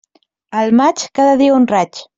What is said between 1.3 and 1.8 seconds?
dia un